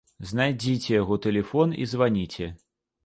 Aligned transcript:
Знайдзіце 0.29 0.89
яго 1.01 1.17
тэлефон 1.25 1.77
і 1.85 1.89
званіце. 1.93 2.49